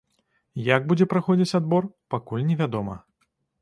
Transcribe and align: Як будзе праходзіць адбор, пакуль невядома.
Як 0.67 0.87
будзе 0.93 1.07
праходзіць 1.13 1.57
адбор, 1.61 1.83
пакуль 2.17 2.47
невядома. 2.53 3.03